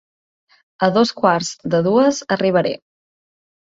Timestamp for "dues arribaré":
1.91-2.73